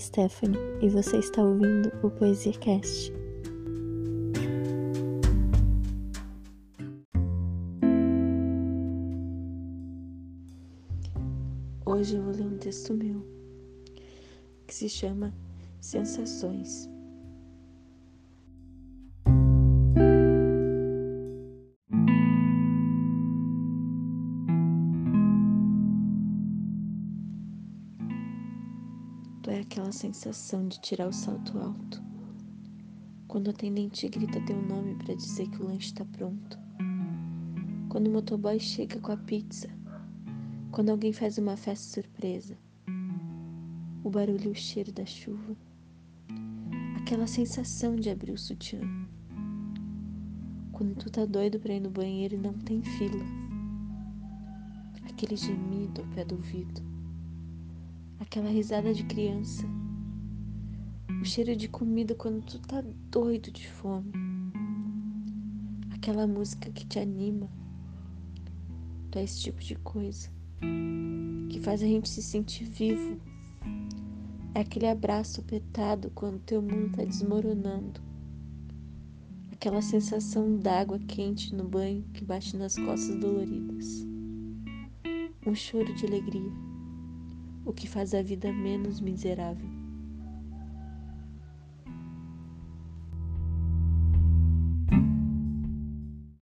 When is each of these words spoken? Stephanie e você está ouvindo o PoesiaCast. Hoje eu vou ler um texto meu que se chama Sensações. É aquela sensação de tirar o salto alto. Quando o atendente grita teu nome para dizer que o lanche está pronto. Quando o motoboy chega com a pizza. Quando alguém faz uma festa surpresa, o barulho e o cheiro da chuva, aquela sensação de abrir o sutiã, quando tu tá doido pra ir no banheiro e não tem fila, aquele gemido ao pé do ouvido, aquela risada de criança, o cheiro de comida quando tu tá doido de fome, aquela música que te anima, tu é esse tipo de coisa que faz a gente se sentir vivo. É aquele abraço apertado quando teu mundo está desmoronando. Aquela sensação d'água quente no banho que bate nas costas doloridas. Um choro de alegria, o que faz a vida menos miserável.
Stephanie 0.00 0.58
e 0.82 0.88
você 0.88 1.18
está 1.18 1.40
ouvindo 1.40 1.88
o 2.02 2.10
PoesiaCast. 2.10 3.12
Hoje 11.86 12.16
eu 12.16 12.24
vou 12.24 12.34
ler 12.34 12.42
um 12.42 12.58
texto 12.58 12.92
meu 12.92 13.24
que 14.66 14.74
se 14.74 14.88
chama 14.88 15.32
Sensações. 15.80 16.90
É 29.48 29.60
aquela 29.60 29.92
sensação 29.92 30.68
de 30.68 30.80
tirar 30.80 31.08
o 31.08 31.12
salto 31.12 31.58
alto. 31.58 32.02
Quando 33.26 33.46
o 33.46 33.50
atendente 33.50 34.08
grita 34.08 34.40
teu 34.44 34.60
nome 34.60 34.96
para 34.96 35.14
dizer 35.14 35.48
que 35.48 35.62
o 35.62 35.66
lanche 35.66 35.86
está 35.86 36.04
pronto. 36.04 36.58
Quando 37.88 38.08
o 38.08 38.10
motoboy 38.10 38.58
chega 38.58 39.00
com 39.00 39.12
a 39.12 39.16
pizza. 39.16 39.68
Quando 40.72 40.90
alguém 40.90 41.12
faz 41.12 41.38
uma 41.38 41.56
festa 41.56 42.02
surpresa, 42.02 42.56
o 44.04 44.10
barulho 44.10 44.44
e 44.44 44.48
o 44.48 44.54
cheiro 44.54 44.92
da 44.92 45.06
chuva, 45.06 45.56
aquela 46.96 47.26
sensação 47.26 47.96
de 47.96 48.10
abrir 48.10 48.32
o 48.32 48.38
sutiã, 48.38 48.80
quando 50.70 50.96
tu 50.96 51.10
tá 51.10 51.24
doido 51.24 51.58
pra 51.58 51.74
ir 51.74 51.80
no 51.80 51.90
banheiro 51.90 52.34
e 52.34 52.38
não 52.38 52.52
tem 52.54 52.82
fila, 52.82 53.24
aquele 55.08 55.36
gemido 55.36 56.02
ao 56.02 56.06
pé 56.08 56.24
do 56.24 56.36
ouvido, 56.36 56.80
aquela 58.20 58.50
risada 58.50 58.92
de 58.92 59.02
criança, 59.04 59.64
o 61.20 61.24
cheiro 61.24 61.56
de 61.56 61.68
comida 61.68 62.14
quando 62.14 62.44
tu 62.44 62.58
tá 62.60 62.84
doido 63.10 63.50
de 63.50 63.66
fome, 63.66 64.12
aquela 65.90 66.26
música 66.26 66.70
que 66.70 66.86
te 66.86 66.98
anima, 66.98 67.48
tu 69.10 69.18
é 69.18 69.24
esse 69.24 69.40
tipo 69.40 69.60
de 69.60 69.74
coisa 69.76 70.30
que 71.48 71.58
faz 71.60 71.82
a 71.82 71.86
gente 71.86 72.08
se 72.08 72.22
sentir 72.22 72.64
vivo. 72.64 73.18
É 74.54 74.60
aquele 74.60 74.86
abraço 74.86 75.40
apertado 75.40 76.10
quando 76.14 76.40
teu 76.40 76.60
mundo 76.60 76.88
está 76.88 77.04
desmoronando. 77.04 78.00
Aquela 79.52 79.80
sensação 79.80 80.58
d'água 80.58 80.98
quente 80.98 81.54
no 81.54 81.64
banho 81.64 82.04
que 82.12 82.24
bate 82.24 82.56
nas 82.56 82.76
costas 82.76 83.18
doloridas. 83.18 84.06
Um 85.46 85.54
choro 85.54 85.92
de 85.94 86.06
alegria, 86.06 86.50
o 87.70 87.72
que 87.72 87.88
faz 87.88 88.14
a 88.14 88.20
vida 88.20 88.52
menos 88.52 89.00
miserável. 89.00 89.79